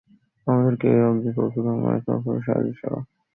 [0.47, 2.99] আমাদের কেউ এই অবধি পৌঁছুতাম না, একে অপরের সাহায্য ছাড়া।